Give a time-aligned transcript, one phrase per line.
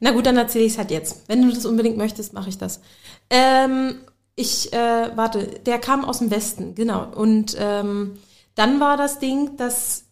[0.00, 1.22] Na gut, dann erzähle ich es halt jetzt.
[1.28, 2.80] Wenn du das unbedingt möchtest, mache ich das.
[3.30, 3.96] Ähm,
[4.36, 7.06] ich, äh, warte, der kam aus dem Westen, genau.
[7.14, 8.18] Und ähm,
[8.54, 10.04] dann war das Ding, dass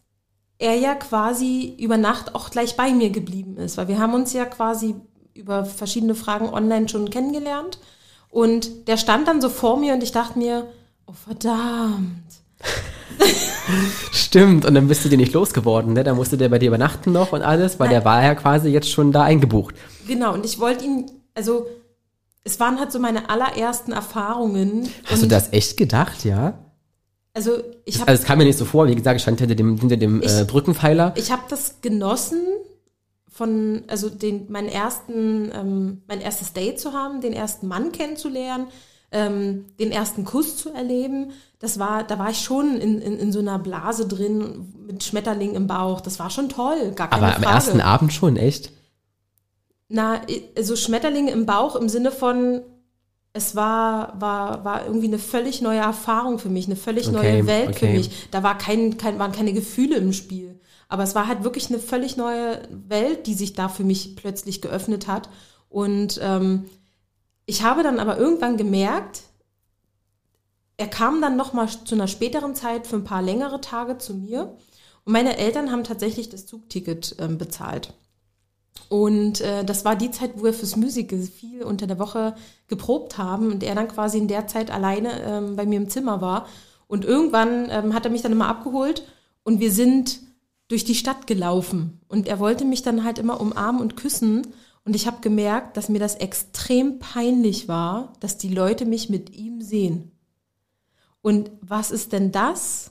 [0.58, 4.32] er ja quasi über Nacht auch gleich bei mir geblieben ist, weil wir haben uns
[4.32, 4.94] ja quasi
[5.34, 7.78] über verschiedene Fragen online schon kennengelernt.
[8.30, 10.68] Und der stand dann so vor mir und ich dachte mir,
[11.06, 12.22] oh verdammt.
[14.12, 16.04] Stimmt, und dann bist du dir nicht losgeworden, ne?
[16.04, 17.96] Da musste der bei dir übernachten noch und alles, weil Nein.
[17.96, 19.74] der war ja quasi jetzt schon da eingebucht.
[20.06, 21.66] Genau, und ich wollte ihn, also
[22.44, 24.88] es waren halt so meine allerersten Erfahrungen.
[25.04, 26.58] Hast du das echt gedacht, ja?
[27.34, 27.52] Also
[27.84, 29.78] ich habe Also es kam mir nicht so vor, wie gesagt, ich stand hinter dem,
[29.78, 31.14] hinter dem Ich- äh, Brückenpfeiler.
[31.16, 32.40] ich hab das genossen,
[33.30, 38.66] von, also den, meinen ersten, ähm, mein erstes Date zu haben, den ersten Mann kennenzulernen,
[39.12, 41.30] ähm, den ersten Kuss zu erleben.
[41.58, 45.54] Das war, da war ich schon in, in, in so einer Blase drin mit Schmetterling
[45.54, 46.00] im Bauch.
[46.00, 47.54] Das war schon toll, gar keine Aber am Frage.
[47.54, 48.72] ersten Abend schon, echt?
[49.88, 50.22] Na,
[50.56, 52.62] also Schmetterlinge im Bauch im Sinne von,
[53.34, 57.46] es war, war, war irgendwie eine völlig neue Erfahrung für mich, eine völlig Okay, neue
[57.46, 57.96] Welt für okay.
[57.98, 58.28] mich.
[58.30, 60.58] Da war kein, kein, waren keine Gefühle im Spiel.
[60.88, 64.60] Aber es war halt wirklich eine völlig neue Welt, die sich da für mich plötzlich
[64.60, 65.28] geöffnet hat.
[65.68, 66.64] Und ähm,
[67.46, 69.22] ich habe dann aber irgendwann gemerkt,
[70.76, 74.14] er kam dann noch mal zu einer späteren Zeit für ein paar längere Tage zu
[74.14, 74.56] mir.
[75.04, 77.94] Und meine Eltern haben tatsächlich das Zugticket ähm, bezahlt.
[78.88, 82.34] Und äh, das war die Zeit, wo wir fürs Musical viel unter der Woche
[82.68, 86.20] geprobt haben und er dann quasi in der Zeit alleine ähm, bei mir im Zimmer
[86.20, 86.46] war.
[86.88, 89.06] Und irgendwann ähm, hat er mich dann immer abgeholt
[89.44, 90.20] und wir sind
[90.68, 92.00] durch die Stadt gelaufen.
[92.08, 94.46] Und er wollte mich dann halt immer umarmen und küssen.
[94.84, 99.30] Und ich habe gemerkt, dass mir das extrem peinlich war, dass die Leute mich mit
[99.30, 100.10] ihm sehen.
[101.20, 102.90] Und was ist denn das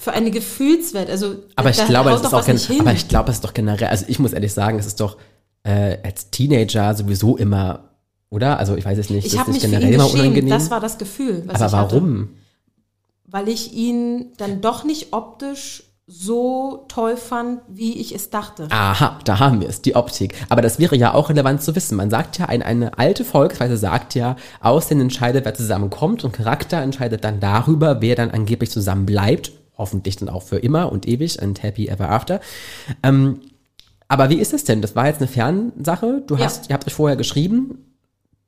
[0.00, 1.08] für eine Gefühlswelt?
[1.08, 3.88] Also, Aber ich glaube, doch ist auch gen- aber ich glaube, es ist doch generell,
[3.88, 5.16] also ich muss ehrlich sagen, es ist doch
[5.62, 7.90] äh, als Teenager sowieso immer,
[8.30, 8.58] oder?
[8.58, 10.50] Also ich weiß es nicht, Ich habe ist mich für generell ihn immer unangenehm.
[10.50, 11.72] Das war das Gefühl, aber ich hatte.
[11.72, 12.30] warum?
[13.26, 18.68] Weil ich ihn dann doch nicht optisch so toll fand, wie ich es dachte.
[18.70, 20.34] Aha, da haben wir es, die Optik.
[20.48, 21.96] Aber das wäre ja auch relevant zu wissen.
[21.96, 26.80] Man sagt ja, ein, eine alte Volksweise sagt ja, Aussehen entscheidet, wer zusammenkommt und Charakter
[26.80, 29.50] entscheidet dann darüber, wer dann angeblich zusammen bleibt.
[29.76, 32.40] Hoffentlich dann auch für immer und ewig and happy ever after.
[33.02, 33.40] Ähm,
[34.08, 34.82] aber wie ist es denn?
[34.82, 36.22] Das war jetzt eine Fernsache.
[36.26, 36.44] Du Ja.
[36.44, 37.85] hast, ihr habt euch vorher geschrieben,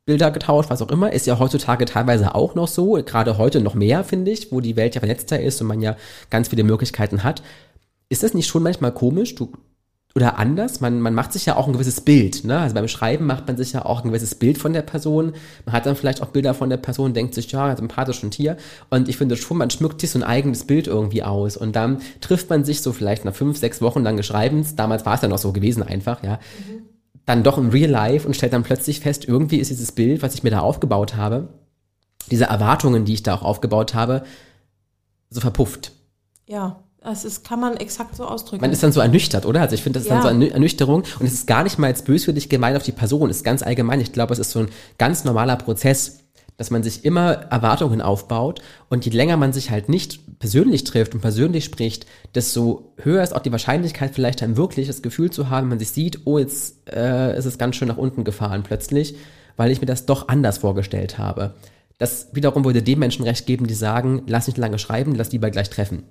[0.08, 1.12] Bilder getauscht, was auch immer.
[1.12, 2.92] Ist ja heutzutage teilweise auch noch so.
[3.04, 5.96] Gerade heute noch mehr, finde ich, wo die Welt ja vernetzter ist und man ja
[6.30, 7.42] ganz viele Möglichkeiten hat.
[8.08, 9.34] Ist das nicht schon manchmal komisch?
[9.34, 9.52] Du,
[10.14, 10.80] oder anders?
[10.80, 12.42] Man, man macht sich ja auch ein gewisses Bild.
[12.44, 12.58] Ne?
[12.58, 15.34] Also beim Schreiben macht man sich ja auch ein gewisses Bild von der Person.
[15.66, 18.56] Man hat dann vielleicht auch Bilder von der Person, denkt sich, ja, sympathisch und hier.
[18.88, 21.58] Und ich finde schon, man schmückt sich so ein eigenes Bild irgendwie aus.
[21.58, 24.74] Und dann trifft man sich so vielleicht nach fünf, sechs Wochen lang Schreibens.
[24.74, 26.38] Damals war es ja noch so gewesen einfach, ja.
[27.28, 30.32] Dann doch im Real Life und stellt dann plötzlich fest, irgendwie ist dieses Bild, was
[30.32, 31.48] ich mir da aufgebaut habe,
[32.30, 34.22] diese Erwartungen, die ich da auch aufgebaut habe,
[35.28, 35.92] so verpufft.
[36.46, 38.62] Ja, das ist, kann man exakt so ausdrücken.
[38.62, 39.60] Man ist dann so ernüchtert, oder?
[39.60, 40.14] Also ich finde, das ist Ja.
[40.14, 42.92] dann so eine Ernüchterung und es ist gar nicht mal jetzt böswillig gemeint auf die
[42.92, 44.00] Person, es ist ganz allgemein.
[44.00, 46.20] Ich glaube, es ist so ein ganz normaler Prozess,
[46.58, 48.60] dass man sich immer Erwartungen aufbaut
[48.90, 52.04] und je länger man sich halt nicht persönlich trifft und persönlich spricht,
[52.34, 55.78] desto höher ist auch die Wahrscheinlichkeit, vielleicht dann wirklich das Gefühl zu haben, wenn man
[55.78, 59.14] sich sieht, oh, jetzt äh, ist es ganz schön nach unten gefahren plötzlich,
[59.56, 61.54] weil ich mir das doch anders vorgestellt habe.
[61.96, 65.50] Das wiederum würde den Menschen recht geben, die sagen, lass nicht lange schreiben, lass lieber
[65.50, 66.02] gleich treffen.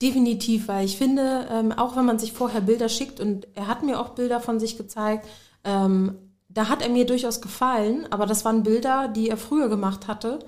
[0.00, 3.82] Definitiv, weil ich finde, ähm, auch wenn man sich vorher Bilder schickt und er hat
[3.82, 5.26] mir auch Bilder von sich gezeigt,
[5.64, 6.14] ähm,
[6.52, 10.40] da hat er mir durchaus gefallen, aber das waren Bilder, die er früher gemacht hatte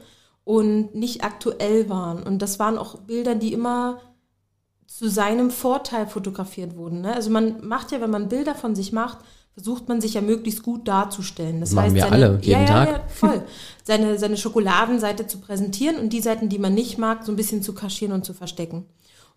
[0.44, 2.22] und nicht aktuell waren.
[2.22, 4.00] Und das waren auch Bilder, die immer
[4.86, 7.02] zu seinem Vorteil fotografiert wurden.
[7.02, 7.14] Ne?
[7.14, 9.18] Also man macht ja, wenn man Bilder von sich macht,
[9.54, 11.60] versucht man sich ja möglichst gut darzustellen.
[11.60, 12.88] Das Machen heißt, wir seine, alle, jeden ja, ja, Tag.
[12.88, 13.42] Ja, voll.
[13.84, 17.62] Seine, seine Schokoladenseite zu präsentieren und die Seiten, die man nicht mag, so ein bisschen
[17.62, 18.86] zu kaschieren und zu verstecken.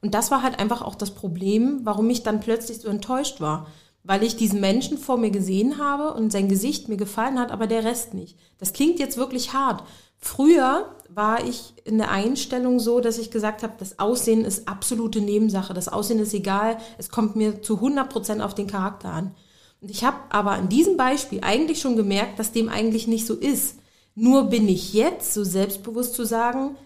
[0.01, 3.67] Und das war halt einfach auch das Problem, warum ich dann plötzlich so enttäuscht war.
[4.07, 7.65] Weil ich diesen Menschen vor mir gesehen habe und sein Gesicht mir gefallen hat, aber
[7.65, 8.37] der Rest nicht.
[8.59, 9.83] Das klingt jetzt wirklich hart.
[10.17, 15.21] Früher war ich in der Einstellung so, dass ich gesagt habe, das Aussehen ist absolute
[15.21, 15.73] Nebensache.
[15.73, 16.77] Das Aussehen ist egal.
[16.97, 19.35] Es kommt mir zu 100 Prozent auf den Charakter an.
[19.81, 23.33] Und ich habe aber an diesem Beispiel eigentlich schon gemerkt, dass dem eigentlich nicht so
[23.33, 23.79] ist.
[24.13, 26.77] Nur bin ich jetzt so selbstbewusst zu sagen,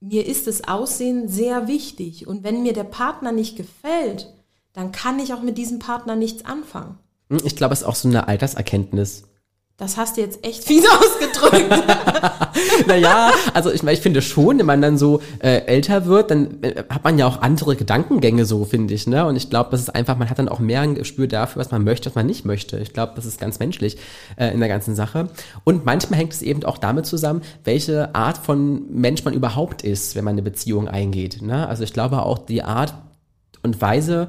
[0.00, 2.26] mir ist das Aussehen sehr wichtig.
[2.26, 4.32] Und wenn mir der Partner nicht gefällt,
[4.72, 6.98] dann kann ich auch mit diesem Partner nichts anfangen.
[7.30, 9.24] Hm, Ich glaube, es ist auch so eine Alterserkenntnis.
[9.78, 11.72] Das hast du jetzt echt fies ausgedrückt.
[12.86, 16.84] naja, also ich, ich finde schon, wenn man dann so äh, älter wird, dann äh,
[16.88, 19.06] hat man ja auch andere Gedankengänge so, finde ich.
[19.06, 19.26] Ne?
[19.26, 21.70] Und ich glaube, das ist einfach, man hat dann auch mehr ein Gespür dafür, was
[21.70, 22.78] man möchte, was man nicht möchte.
[22.78, 23.96] Ich glaube, das ist ganz menschlich
[24.36, 25.30] äh, in der ganzen Sache.
[25.64, 30.14] Und manchmal hängt es eben auch damit zusammen, welche Art von Mensch man überhaupt ist,
[30.14, 31.42] wenn man eine Beziehung eingeht.
[31.42, 31.66] Ne?
[31.66, 32.94] Also ich glaube auch die Art
[33.64, 34.28] und Weise,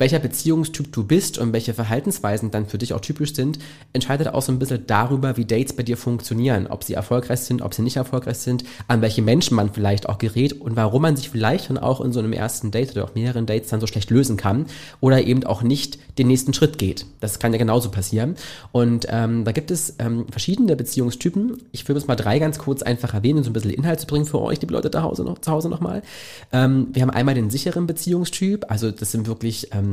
[0.00, 3.58] welcher Beziehungstyp du bist und welche Verhaltensweisen dann für dich auch typisch sind,
[3.92, 7.60] entscheidet auch so ein bisschen darüber, wie Dates bei dir funktionieren, ob sie erfolgreich sind,
[7.60, 11.16] ob sie nicht erfolgreich sind, an welche Menschen man vielleicht auch gerät und warum man
[11.16, 13.86] sich vielleicht dann auch in so einem ersten Date oder auch mehreren Dates dann so
[13.86, 14.66] schlecht lösen kann
[15.00, 17.04] oder eben auch nicht den nächsten Schritt geht.
[17.20, 18.36] Das kann ja genauso passieren.
[18.72, 21.58] Und ähm, da gibt es ähm, verschiedene Beziehungstypen.
[21.72, 24.06] Ich will es mal drei ganz kurz einfach erwähnen, um so ein bisschen Inhalt zu
[24.06, 26.02] bringen für euch, liebe Leute zu Hause noch, zu Hause nochmal.
[26.52, 29.89] Ähm, wir haben einmal den sicheren Beziehungstyp, also das sind wirklich ähm,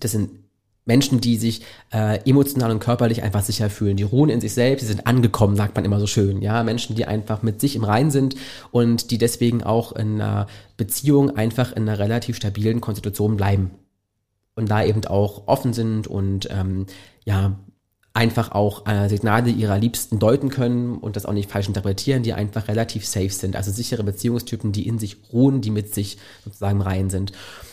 [0.00, 0.30] das sind
[0.84, 1.62] Menschen, die sich
[1.92, 3.96] äh, emotional und körperlich einfach sicher fühlen.
[3.96, 6.42] Die ruhen in sich selbst, die sind angekommen, sagt man immer so schön.
[6.42, 8.34] Ja, Menschen, die einfach mit sich im Rein sind
[8.72, 13.70] und die deswegen auch in einer Beziehung einfach in einer relativ stabilen Konstitution bleiben.
[14.54, 16.86] Und da eben auch offen sind und ähm,
[17.24, 17.56] ja,
[18.12, 22.34] einfach auch äh, Signale ihrer Liebsten deuten können und das auch nicht falsch interpretieren, die
[22.34, 23.56] einfach relativ safe sind.
[23.56, 27.32] Also sichere Beziehungstypen, die in sich ruhen, die mit sich sozusagen rein sind.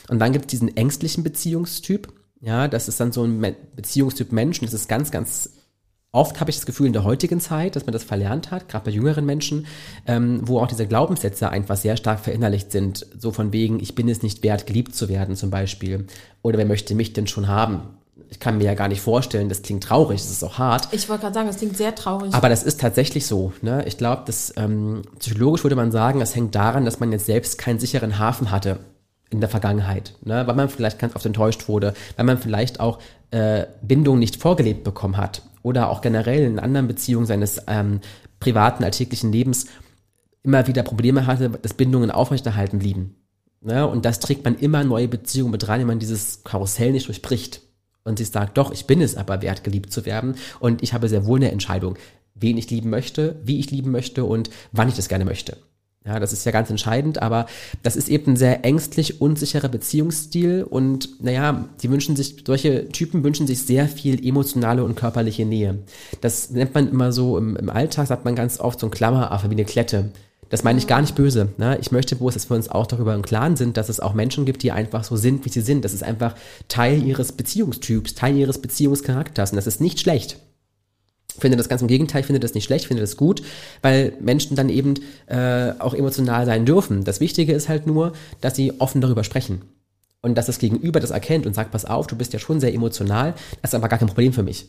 [0.10, 2.12] Und dann gibt es diesen ängstlichen Beziehungstyp.
[2.42, 5.52] Ja, das ist dann so ein Beziehungstyp Mensch das ist ganz, ganz
[6.12, 8.86] oft habe ich das Gefühl in der heutigen Zeit, dass man das verlernt hat, gerade
[8.86, 9.68] bei jüngeren Menschen,
[10.08, 13.06] ähm, wo auch diese Glaubenssätze einfach sehr stark verinnerlicht sind.
[13.18, 16.08] So von wegen, ich bin es nicht wert, geliebt zu werden zum Beispiel.
[16.42, 17.82] Oder wer möchte mich denn schon haben?
[18.32, 20.88] Ich kann mir ja gar nicht vorstellen, das klingt traurig, das ist auch hart.
[20.92, 22.34] Ich wollte gerade sagen, das klingt sehr traurig.
[22.34, 23.54] Aber das ist tatsächlich so.
[23.62, 23.84] Ne?
[23.88, 27.58] Ich glaube, das ähm, psychologisch würde man sagen, das hängt daran, dass man jetzt selbst
[27.58, 28.80] keinen sicheren Hafen hatte
[29.30, 30.46] in der Vergangenheit, ne?
[30.48, 33.00] weil man vielleicht ganz oft enttäuscht wurde, weil man vielleicht auch
[33.31, 38.02] äh, Bindung nicht vorgelebt bekommen hat oder auch generell in anderen Beziehungen seines ähm,
[38.40, 39.68] privaten, alltäglichen Lebens
[40.44, 43.16] immer wieder Probleme hatte, dass Bindungen aufrechterhalten blieben.
[43.62, 43.86] Ne?
[43.86, 47.62] Und das trägt man immer neue Beziehungen mit rein, wenn man dieses Karussell nicht durchbricht.
[48.04, 50.36] Und sie sagt, doch, ich bin es aber wert, geliebt zu werden.
[50.60, 51.98] Und ich habe sehr wohl eine Entscheidung,
[52.34, 55.58] wen ich lieben möchte, wie ich lieben möchte und wann ich das gerne möchte.
[56.06, 57.46] Ja, das ist ja ganz entscheidend, aber
[57.84, 63.24] das ist eben ein sehr ängstlich unsicherer Beziehungsstil und naja, die wünschen sich, solche Typen
[63.24, 65.80] wünschen sich sehr viel emotionale und körperliche Nähe.
[66.22, 69.50] Das nennt man immer so, im, im Alltag sagt man ganz oft so ein Klammeraffe
[69.50, 70.10] wie eine Klette.
[70.50, 71.50] Das meine ich gar nicht böse.
[71.57, 71.78] Ne?
[71.80, 74.46] Ich möchte bloß, dass wir uns auch darüber im Klaren sind, dass es auch Menschen
[74.46, 75.86] gibt, die einfach so sind, wie sie sind.
[75.86, 76.34] Das ist einfach
[76.69, 80.40] Teil ihres Beziehungstyps, Teil ihres Beziehungscharakters und das ist nicht schlecht
[81.39, 83.41] finde das ganz im Gegenteil, finde das nicht schlecht, finde das gut,
[83.81, 84.95] weil Menschen dann eben
[85.27, 87.03] äh, auch emotional sein dürfen.
[87.03, 89.62] Das Wichtige ist halt nur, dass sie offen darüber sprechen.
[90.21, 92.74] Und dass das Gegenüber das erkennt und sagt, pass auf, du bist ja schon sehr
[92.74, 94.68] emotional, das ist aber gar kein Problem für mich.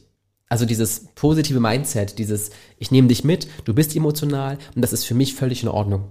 [0.48, 5.04] Also dieses positive Mindset, dieses, ich nehme dich mit, du bist emotional und das ist
[5.04, 6.10] für mich völlig in Ordnung.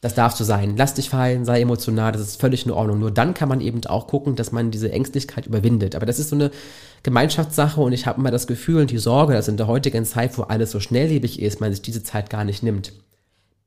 [0.00, 0.76] Das darfst du sein.
[0.76, 3.00] Lass dich fallen, sei emotional, das ist völlig in Ordnung.
[3.00, 5.96] Nur dann kann man eben auch gucken, dass man diese Ängstlichkeit überwindet.
[5.96, 6.52] Aber das ist so eine
[7.02, 10.38] Gemeinschaftssache und ich habe immer das Gefühl und die Sorge, dass in der heutigen Zeit,
[10.38, 12.92] wo alles so schnelllebig ist, man sich diese Zeit gar nicht nimmt.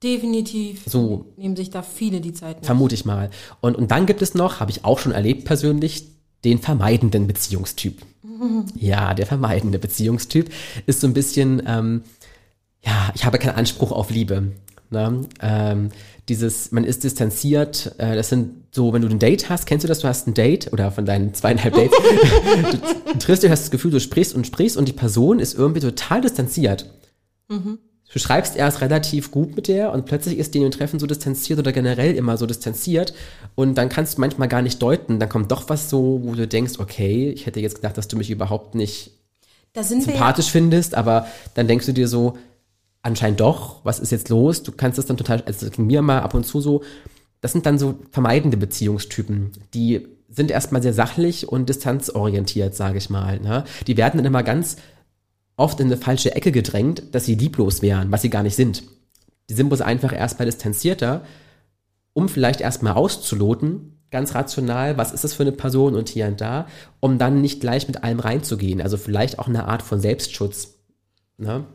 [0.02, 0.84] Definitiv.
[0.86, 1.26] So.
[1.38, 2.66] Nehmen sich da viele die Zeit nicht.
[2.66, 3.30] Vermute ich mal.
[3.60, 6.08] Und, und dann gibt es noch, habe ich auch schon erlebt persönlich,
[6.44, 8.02] den vermeidenden Beziehungstyp.
[8.76, 10.50] Ja, der vermeidende Beziehungstyp
[10.88, 12.02] ist so ein bisschen, ähm,
[12.84, 14.52] ja, ich habe keinen Anspruch auf Liebe.
[14.92, 15.22] Ne?
[15.42, 15.90] Ähm,
[16.28, 19.88] dieses, man ist distanziert, äh, das sind so, wenn du ein Date hast, kennst du
[19.88, 22.78] das, du hast ein Date oder von deinen zweieinhalb Dates, du,
[23.14, 25.80] du triffst dich, hast das Gefühl, du sprichst und sprichst und die Person ist irgendwie
[25.80, 26.86] total distanziert.
[27.48, 27.80] Mhm.
[28.12, 31.08] Du schreibst erst relativ gut mit der und plötzlich ist die in den Treffen so
[31.08, 33.14] distanziert oder generell immer so distanziert
[33.56, 36.48] und dann kannst du manchmal gar nicht deuten, dann kommt doch was so, wo du
[36.48, 39.12] denkst, okay, ich hätte jetzt gedacht, dass du mich überhaupt nicht
[39.80, 42.38] sympathisch ja findest, aber dann denkst du dir so,
[43.04, 44.64] anscheinend doch, was ist jetzt los?
[44.64, 46.84] Du kannst das dann total, also das ging mir mal ab und zu so,
[47.42, 53.10] das sind dann so vermeidende Beziehungstypen, die sind erstmal sehr sachlich und distanzorientiert, sage ich
[53.10, 53.40] mal.
[53.40, 53.66] Ne?
[53.88, 54.78] Die werden dann immer ganz
[55.58, 58.84] oft in eine falsche Ecke gedrängt, dass sie lieblos wären, was sie gar nicht sind.
[59.50, 61.26] Die sind bloß einfach erstmal distanzierter,
[62.14, 66.40] um vielleicht erstmal auszuloten, ganz rational, was ist das für eine Person und hier und
[66.40, 66.68] da,
[67.00, 68.82] um dann nicht gleich mit allem reinzugehen.
[68.82, 70.76] Also vielleicht auch eine Art von Selbstschutz.
[71.38, 71.66] Ne?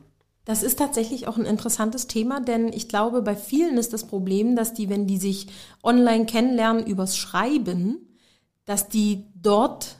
[0.47, 4.55] Das ist tatsächlich auch ein interessantes Thema, denn ich glaube, bei vielen ist das Problem,
[4.55, 5.49] dass die, wenn die sich
[5.83, 8.17] online kennenlernen übers Schreiben,
[8.65, 9.97] dass die dort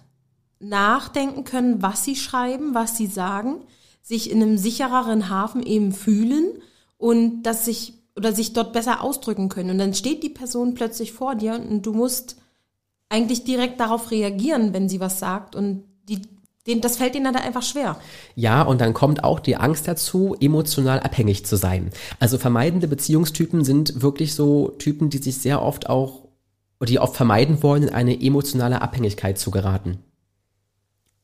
[0.61, 3.65] nachdenken können, was sie schreiben, was sie sagen,
[4.03, 6.63] sich in einem sichereren Hafen eben fühlen
[6.97, 9.71] und dass sich oder sich dort besser ausdrücken können.
[9.71, 12.37] Und dann steht die Person plötzlich vor dir und du musst
[13.09, 15.57] eigentlich direkt darauf reagieren, wenn sie was sagt.
[15.57, 16.23] Und die
[16.67, 17.99] den, das fällt ihnen dann einfach schwer.
[18.35, 21.91] Ja, und dann kommt auch die Angst dazu, emotional abhängig zu sein.
[22.19, 26.29] Also vermeidende Beziehungstypen sind wirklich so Typen, die sich sehr oft auch,
[26.87, 29.99] die oft vermeiden wollen, in eine emotionale Abhängigkeit zu geraten.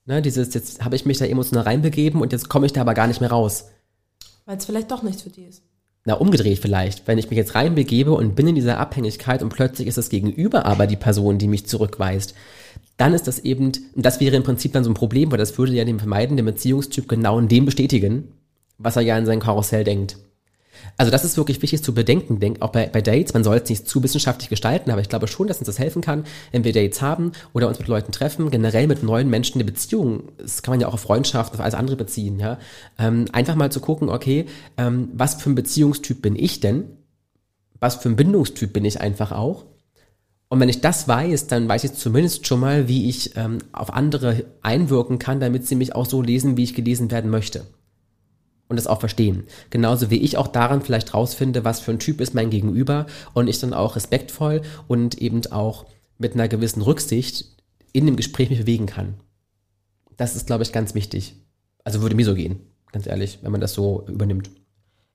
[0.05, 2.95] Ne, dieses, jetzt habe ich mich da emotional reinbegeben und jetzt komme ich da aber
[2.95, 3.67] gar nicht mehr raus.
[4.47, 5.63] Weil es vielleicht doch nichts für die ist.
[6.05, 7.07] Na, umgedreht vielleicht.
[7.07, 10.67] Wenn ich mich jetzt reinbegebe und bin in dieser Abhängigkeit und plötzlich ist das Gegenüber
[10.67, 12.35] aber die Person, die mich zurückweist,
[13.03, 15.59] dann ist das eben, und das wäre im Prinzip dann so ein Problem, weil das
[15.59, 18.29] würde ja dem vermeidenden Beziehungstyp genau in dem bestätigen,
[18.79, 20.19] was er ja in seinem Karussell denkt.
[20.99, 23.69] Also das ist wirklich wichtig zu bedenken, denk, auch bei, bei Dates, man soll es
[23.69, 26.73] nicht zu wissenschaftlich gestalten, aber ich glaube schon, dass uns das helfen kann, wenn wir
[26.73, 30.71] Dates haben oder uns mit Leuten treffen, generell mit neuen Menschen eine Beziehung, das kann
[30.71, 32.61] man ja auch auf Freundschaft, auf alles andere beziehen, ja,
[33.01, 36.85] ähm, einfach mal zu gucken, okay, ähm, was für ein Beziehungstyp bin ich denn?
[37.81, 39.65] Was für ein Bindungstyp bin ich einfach auch?
[40.53, 43.95] Und wenn ich das weiß, dann weiß ich zumindest schon mal, wie ich ähm, auf
[43.95, 47.65] andere einwirken kann, damit sie mich auch so lesen, wie ich gelesen werden möchte.
[48.69, 49.45] Und das auch verstehen.
[49.71, 53.49] Genauso wie ich auch daran vielleicht rausfinde, was für ein Typ ist mein Gegenüber und
[53.49, 55.87] ich dann auch respektvoll und eben auch
[56.19, 57.47] mit einer gewissen Rücksicht
[57.95, 59.15] in dem Gespräch mich bewegen kann.
[60.19, 61.35] Das ist, glaube ich, ganz wichtig.
[61.83, 62.61] Also würde mir so gehen,
[62.93, 64.51] ganz ehrlich, wenn man das so übernimmt.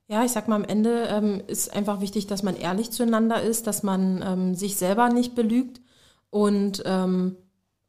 [0.10, 3.68] Ja, ich sag mal, am Ende ähm, ist einfach wichtig, dass man ehrlich zueinander ist,
[3.68, 5.82] dass man ähm, sich selber nicht belügt
[6.30, 7.36] und ähm,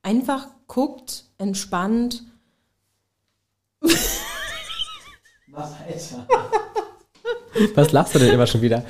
[0.02, 2.24] einfach guckt, entspannt.
[3.80, 6.26] Was, Alter?
[7.74, 8.84] Was lachst du denn immer schon wieder?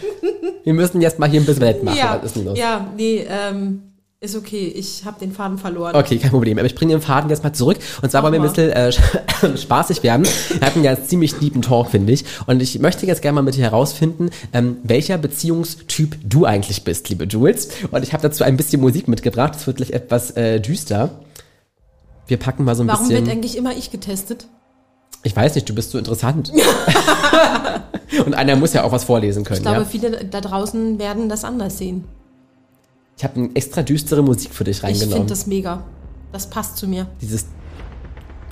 [0.65, 1.97] Wir müssen jetzt mal hier ein bisschen Welt machen.
[1.99, 2.59] Ja, Was ist denn los?
[2.59, 4.67] ja nee, ähm, ist okay.
[4.75, 5.95] Ich habe den Faden verloren.
[5.95, 6.59] Okay, kein Problem.
[6.59, 7.79] Aber ich bringe den Faden jetzt mal zurück.
[8.03, 8.93] Und zwar wollen wir ein bisschen äh,
[9.59, 10.27] spaßig werden.
[10.49, 12.25] Wir hatten ja einen ziemlich lieben Talk, finde ich.
[12.47, 17.09] Und ich möchte jetzt gerne mal mit dir herausfinden, ähm, welcher Beziehungstyp du eigentlich bist,
[17.09, 17.69] liebe Jules.
[17.93, 19.55] Und ich habe dazu ein bisschen Musik mitgebracht.
[19.55, 21.11] Es wird gleich etwas äh, düster.
[22.27, 23.25] Wir packen mal so ein Warum bisschen.
[23.25, 24.47] wird eigentlich immer ich getestet?
[25.23, 26.53] Ich weiß nicht, du bist so interessant.
[28.27, 29.59] Und einer muss ja auch was vorlesen können.
[29.59, 29.85] Ich glaube, ja?
[29.85, 32.05] viele da draußen werden das anders sehen.
[33.19, 35.13] Ich habe eine extra düstere Musik für dich Ich reingenommen.
[35.15, 35.83] finde das mega.
[36.33, 37.09] Das passt zu mir.
[37.21, 37.47] Dieses.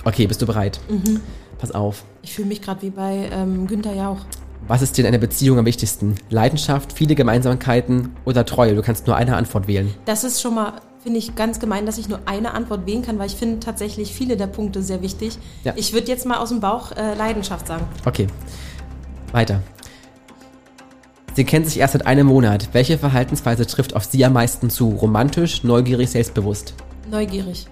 [0.03, 0.79] Okay, bist du bereit?
[0.89, 1.21] Mhm.
[1.57, 2.03] Pass auf.
[2.21, 4.19] Ich fühle mich gerade wie bei ähm, Günther Jauch.
[4.67, 6.15] Was ist dir in einer Beziehung am wichtigsten?
[6.29, 8.75] Leidenschaft, viele Gemeinsamkeiten oder Treue?
[8.75, 9.93] Du kannst nur eine Antwort wählen.
[10.03, 13.17] Das ist schon mal, finde ich, ganz gemein, dass ich nur eine Antwort wählen kann,
[13.19, 15.37] weil ich finde tatsächlich viele der Punkte sehr wichtig.
[15.63, 15.73] Ja.
[15.77, 17.85] Ich würde jetzt mal aus dem Bauch äh, Leidenschaft sagen.
[18.05, 18.27] Okay.
[19.31, 19.61] Weiter.
[21.37, 22.69] Sie kennen sich erst seit einem Monat.
[22.71, 24.89] Welche Verhaltensweise trifft auf Sie am meisten zu?
[24.89, 26.73] Romantisch, neugierig, selbstbewusst?
[27.11, 27.67] Neugierig.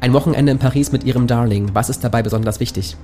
[0.00, 1.74] Ein Wochenende in Paris mit Ihrem Darling.
[1.74, 2.96] Was ist dabei besonders wichtig?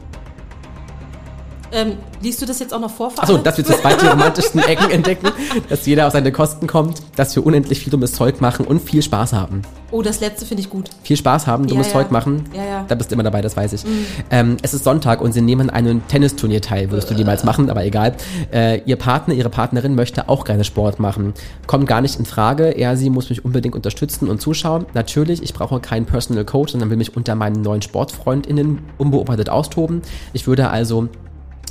[1.73, 3.13] Ähm, liest du das jetzt auch noch vor?
[3.17, 5.29] Achso, dass wir zu zweit die romantischsten Ecken entdecken,
[5.69, 9.03] dass jeder auf seine Kosten kommt, dass wir unendlich viel dummes Zeug machen und viel
[9.03, 9.63] Spaß haben.
[9.91, 10.89] Oh, das letzte finde ich gut.
[11.03, 11.93] Viel Spaß haben, dummes ja.
[11.93, 12.85] Zeug machen, Ja, ja.
[12.89, 13.85] da bist du immer dabei, das weiß ich.
[14.31, 17.69] Ähm, es ist Sonntag und sie nehmen an einem Tennisturnier teil, würdest du niemals machen,
[17.69, 18.15] aber egal.
[18.53, 21.35] Äh, ihr Partner, ihre Partnerin möchte auch gerne Sport machen.
[21.67, 24.87] Kommt gar nicht in Frage, er, sie muss mich unbedingt unterstützen und zuschauen.
[24.95, 30.01] Natürlich, ich brauche keinen Personal Coach, sondern will mich unter meinen neuen SportfreundInnen unbeobachtet austoben.
[30.33, 31.09] Ich würde also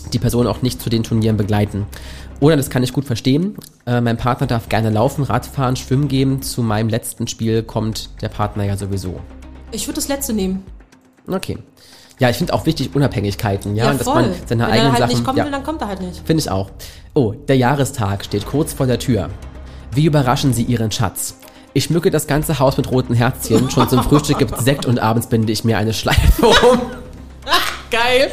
[0.10, 1.86] die Person auch nicht zu den Turnieren begleiten.
[2.40, 3.56] Oder, das kann ich gut verstehen,
[3.86, 6.42] äh, mein Partner darf gerne laufen, Radfahren, schwimmen gehen.
[6.42, 9.20] Zu meinem letzten Spiel kommt der Partner ja sowieso.
[9.72, 10.64] Ich würde das letzte nehmen.
[11.28, 11.60] Okay.
[12.20, 15.00] Ja, ich finde auch wichtig Unabhängigkeiten, ja, Ja, dass man seine Wenn er eigenen halt
[15.00, 15.10] Sachen.
[15.14, 16.22] nicht kommen ja, will, dann kommt er halt nicht.
[16.26, 16.70] finde ich auch.
[17.14, 19.30] Oh, der Jahrestag steht kurz vor der Tür.
[19.94, 21.36] Wie überraschen Sie Ihren Schatz?
[21.74, 23.70] Ich schmücke das ganze Haus mit roten Herzchen.
[23.72, 26.80] Schon zum Frühstück gibt's Sekt und abends binde ich mir eine Schleife um.
[27.92, 28.32] Geil.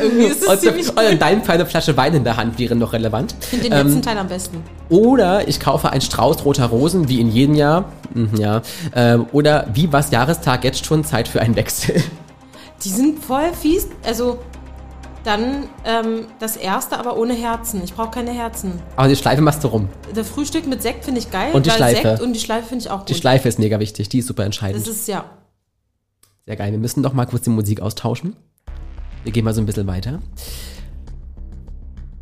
[0.00, 2.58] Irgendwie ist es Und, ziemlich und in deinem Fall eine Flasche Wein in der Hand
[2.58, 3.34] wäre noch relevant.
[3.40, 4.62] Ich finde den Ähm, letzten Teil am besten.
[4.88, 7.86] Oder ich kaufe einen Strauß roter Rosen, wie in jedem Jahr.
[8.14, 8.62] Mhm, ja.
[8.94, 12.02] Ähm, oder wie was Jahrestag jetzt schon Zeit für einen Wechsel.
[12.84, 13.88] Die sind voll fies.
[14.04, 14.38] Also,
[15.24, 17.82] dann ähm, das erste, aber ohne Herzen.
[17.84, 18.80] Ich brauche keine Herzen.
[18.96, 19.88] Aber die Schleife machst du rum.
[20.14, 21.50] Das Frühstück mit Sekt finde ich geil.
[21.52, 22.02] Und die Schleife.
[22.02, 23.08] Sekt und die Schleife finde ich auch gut.
[23.08, 24.86] Die Schleife ist mega wichtig, die ist super entscheidend.
[24.86, 25.24] Das ist ja.
[26.46, 26.72] Sehr geil.
[26.72, 28.34] Wir müssen doch mal kurz die Musik austauschen.
[29.24, 30.20] Wir gehen mal so ein bisschen weiter.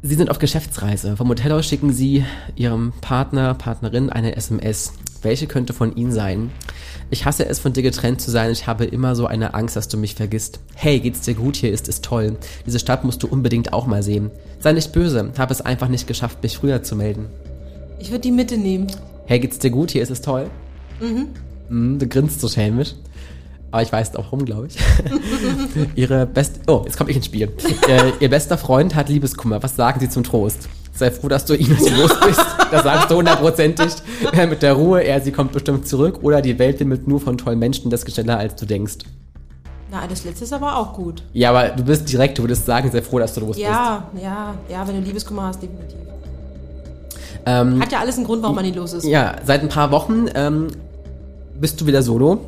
[0.02, 1.16] Sie sind auf Geschäftsreise.
[1.16, 2.24] Vom Hotel aus schicken Sie
[2.56, 4.92] Ihrem Partner, Partnerin eine SMS.
[5.22, 6.50] Welche könnte von Ihnen sein?
[7.10, 8.50] Ich hasse es, von dir getrennt zu sein.
[8.50, 10.60] Ich habe immer so eine Angst, dass du mich vergisst.
[10.74, 11.56] Hey, geht's dir gut?
[11.56, 12.36] Hier ist es toll.
[12.64, 14.30] Diese Stadt musst du unbedingt auch mal sehen.
[14.58, 15.32] Sei nicht böse.
[15.36, 17.26] Habe es einfach nicht geschafft, mich früher zu melden.
[17.98, 18.86] Ich würde die Mitte nehmen.
[19.26, 19.90] Hey, geht's dir gut?
[19.90, 20.48] Hier ist es toll.
[21.00, 21.98] Mhm.
[21.98, 22.94] du grinst so schelmisch.
[23.72, 24.76] Aber ich weiß auch warum, glaube ich.
[25.94, 27.52] Ihre best Oh, jetzt komme ich ins Spiel.
[27.88, 29.62] äh, ihr bester Freund hat Liebeskummer.
[29.62, 30.68] Was sagen Sie zum Trost?
[30.92, 32.44] Sei froh, dass du Ines los bist.
[32.72, 33.92] Das sagst du hundertprozentig.
[34.32, 36.18] Äh, Mit der Ruhe, er, sie kommt bestimmt zurück.
[36.22, 38.98] Oder die Welt wimmelt nur von tollen Menschen, das geht schneller, als du denkst.
[39.92, 41.22] Na, das letzte ist aber auch gut.
[41.32, 43.60] Ja, aber du bist direkt, du würdest sagen, sei froh, dass du los bist.
[43.60, 45.96] Ja, ja, ja, wenn du Liebeskummer hast, definitiv.
[47.46, 49.04] Ähm, Hat ja alles einen Grund, warum man nicht los ist.
[49.04, 50.68] Ja, seit ein paar Wochen ähm,
[51.58, 52.38] bist du wieder solo.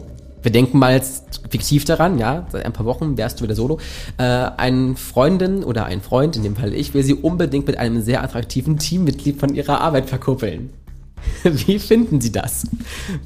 [0.43, 3.79] Wir denken mal jetzt fiktiv daran, ja, seit ein paar Wochen wärst du wieder solo.
[4.19, 8.03] Äh, eine Freundin oder ein Freund, in dem Fall ich, will sie unbedingt mit einem
[8.03, 10.71] sehr attraktiven Teammitglied von ihrer Arbeit verkuppeln.
[11.45, 12.65] Wie finden Sie das?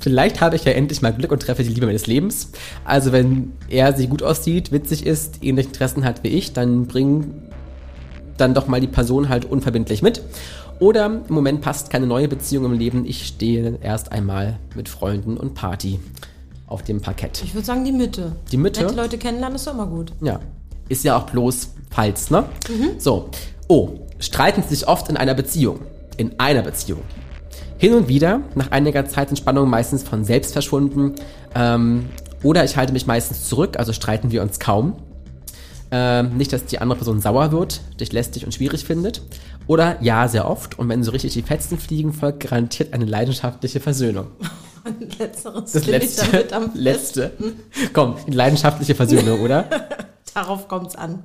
[0.01, 2.51] Vielleicht habe ich ja endlich mal Glück und treffe die Liebe meines Lebens.
[2.85, 7.33] Also wenn er sie gut aussieht, witzig ist, ähnliche Interessen hat wie ich, dann bring
[8.37, 10.23] dann doch mal die Person halt unverbindlich mit.
[10.79, 13.07] Oder im Moment passt keine neue Beziehung im Leben.
[13.07, 15.99] Ich stehe erst einmal mit Freunden und Party
[16.67, 17.43] auf dem Parkett.
[17.45, 18.33] Ich würde sagen, die Mitte.
[18.51, 18.83] Die Mitte?
[18.83, 20.13] Nette Leute kennenlernen ist doch immer gut.
[20.21, 20.41] Ja.
[20.89, 22.45] Ist ja auch bloß falls, ne?
[22.99, 23.31] So.
[23.69, 25.81] Oh, streiten Sie sich oft in einer Beziehung.
[26.17, 27.03] In einer Beziehung.
[27.79, 31.15] Hin und wieder, nach einiger Zeit sind Spannungen meistens von selbst verschwunden.
[31.55, 32.07] Ähm,
[32.43, 34.95] oder ich halte mich meistens zurück, also streiten wir uns kaum.
[35.91, 39.23] Ähm, nicht, dass die andere Person sauer wird, dich lästig und schwierig findet.
[39.67, 40.79] Oder ja, sehr oft.
[40.79, 44.29] Und wenn so richtig die Fetzen fliegen, folgt garantiert eine leidenschaftliche Versöhnung.
[45.19, 46.47] Letzteres Das letzte.
[46.75, 47.33] letzte.
[47.93, 49.65] Komm, leidenschaftliche Versöhnung, oder?
[50.35, 51.23] Darauf kommt's an.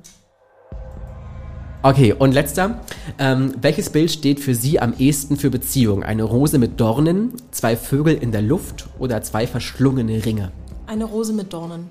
[1.84, 2.80] Okay, und letzter.
[3.18, 6.04] Ähm, welches Bild steht für Sie am ehesten für Beziehung?
[6.04, 10.52] Eine Rose mit Dornen, zwei Vögel in der Luft oder zwei verschlungene Ringe?
[10.86, 11.90] Eine Rose mit Dornen.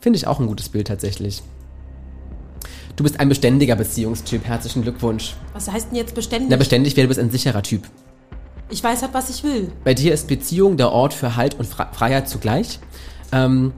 [0.00, 1.42] Finde ich auch ein gutes Bild tatsächlich.
[2.94, 4.44] Du bist ein beständiger Beziehungstyp.
[4.44, 5.34] Herzlichen Glückwunsch.
[5.54, 6.48] Was heißt denn jetzt beständig?
[6.50, 7.82] Na, beständig wäre, du bist ein sicherer Typ.
[8.70, 9.70] Ich weiß halt, was ich will.
[9.84, 12.78] Bei dir ist Beziehung der Ort für Halt und Fre Freiheit zugleich.
[13.32, 13.72] Ähm,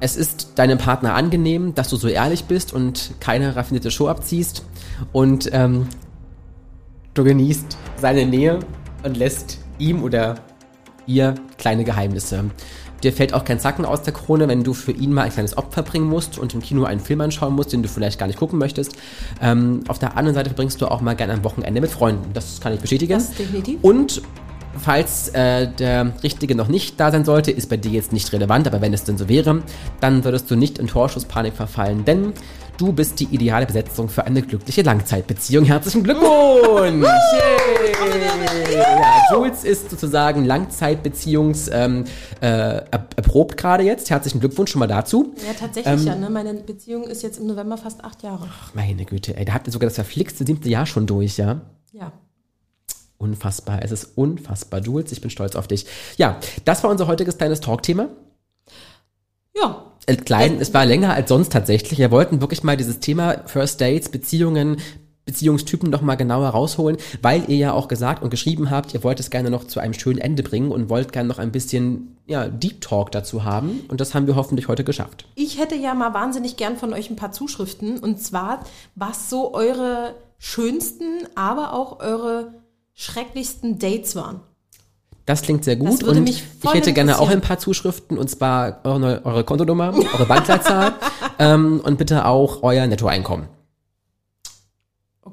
[0.00, 4.64] es ist deinem Partner angenehm, dass du so ehrlich bist und keine raffinierte Show abziehst.
[5.12, 5.88] Und ähm,
[7.14, 8.60] du genießt seine Nähe
[9.02, 10.36] und lässt ihm oder
[11.06, 12.44] ihr kleine Geheimnisse.
[13.02, 15.56] Dir fällt auch kein Zacken aus der Krone, wenn du für ihn mal ein kleines
[15.58, 18.38] Opfer bringen musst und im Kino einen Film anschauen musst, den du vielleicht gar nicht
[18.38, 18.96] gucken möchtest.
[19.42, 22.32] Ähm, auf der anderen Seite verbringst du auch mal gerne am Wochenende mit Freunden.
[22.32, 23.12] Das kann ich bestätigen.
[23.12, 23.78] Das definitiv.
[23.82, 24.22] Und
[24.78, 28.66] falls äh, der Richtige noch nicht da sein sollte, ist bei dir jetzt nicht relevant,
[28.66, 29.62] aber wenn es denn so wäre,
[30.00, 32.32] dann würdest du nicht in Torschusspanik verfallen, denn
[32.76, 35.64] du bist die ideale Besetzung für eine glückliche Langzeitbeziehung.
[35.64, 37.06] Herzlichen Glückwunsch!
[38.72, 42.04] Ja, Jules ist sozusagen Langzeitbeziehungs ähm,
[42.40, 42.84] äh, er-
[43.16, 44.10] erprobt gerade jetzt.
[44.10, 45.34] Herzlichen Glückwunsch schon mal dazu.
[45.46, 46.14] Ja, tatsächlich Ähm, ja.
[46.14, 46.30] Ne?
[46.30, 48.46] Meine Beziehung ist jetzt im November fast acht Jahre.
[48.50, 51.60] Ach, meine Güte, ey, da habt ihr sogar das verflixte siebte Jahr schon durch, ja?
[51.92, 52.12] Ja.
[53.18, 54.80] Unfassbar, es ist unfassbar.
[54.80, 55.86] Jules, ich bin stolz auf dich.
[56.18, 56.36] Ja,
[56.66, 58.08] das war unser heutiges kleines Talkthema.
[59.58, 59.92] Ja.
[60.06, 61.98] Äh, Klein, es war länger als sonst tatsächlich.
[61.98, 64.78] Wir wollten wirklich mal dieses Thema First Dates, Beziehungen,
[65.24, 69.18] Beziehungstypen noch mal genauer rausholen, weil ihr ja auch gesagt und geschrieben habt, ihr wollt
[69.18, 72.48] es gerne noch zu einem schönen Ende bringen und wollt gerne noch ein bisschen ja,
[72.48, 73.80] Deep Talk dazu haben.
[73.88, 75.26] Und das haben wir hoffentlich heute geschafft.
[75.34, 77.98] Ich hätte ja mal wahnsinnig gern von euch ein paar Zuschriften.
[77.98, 78.60] Und zwar,
[78.94, 82.54] was so eure schönsten, aber auch eure
[82.94, 84.40] schrecklichsten Dates waren.
[85.26, 86.04] Das klingt sehr gut.
[86.04, 90.94] und ich hätte gerne auch ein paar Zuschriften und zwar eure, eure Kontonummer, eure Bankleitzahl
[91.40, 93.55] ähm, und bitte auch euer Nettoeinkommen.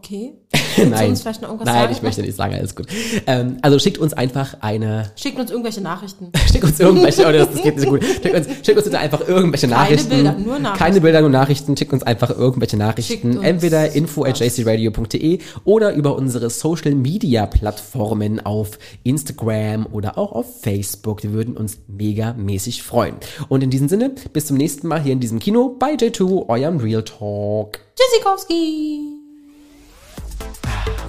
[0.03, 0.33] Okay.
[0.77, 1.15] Nein,
[1.63, 2.87] nein, ich möchte nicht sagen, alles gut.
[3.27, 6.31] Ähm, also schickt uns einfach eine Schickt uns irgendwelche Nachrichten.
[6.51, 8.03] Schickt uns irgendwelche, oh, das, das geht nicht so gut.
[8.21, 10.09] Schickt uns, schickt uns bitte einfach irgendwelche Keine Nachrichten.
[10.09, 10.83] Bilder, nur Nachrichten.
[10.83, 11.77] Keine Bilder, nur Nachrichten.
[11.77, 13.41] Schickt uns einfach irgendwelche Nachrichten.
[13.43, 20.61] Entweder info at jcradio.de oder über unsere Social Media Plattformen auf Instagram oder auch auf
[20.61, 21.23] Facebook.
[21.23, 23.15] Wir würden uns mega mäßig freuen.
[23.47, 26.77] Und in diesem Sinne, bis zum nächsten Mal hier in diesem Kino bei J2, eurem
[26.77, 27.79] Real Talk.
[27.95, 29.22] Tschüssikowski!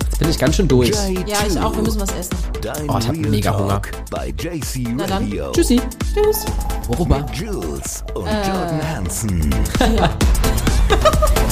[0.00, 0.90] Jetzt bin ich ganz schön durch.
[0.90, 1.74] J2, Ja, ich auch.
[1.74, 2.36] Wir müssen was essen.
[2.62, 3.82] Dein Oh, ich hab mega Talk Hunger.
[4.10, 5.30] Bei JC Na dann.
[5.52, 5.80] Tschüssi.
[6.14, 6.44] Tschüss.
[6.88, 7.26] Worüber?
[7.32, 8.46] Jules und Äh.
[8.48, 9.54] Jordan Hansen.
[9.96, 10.10] Ja.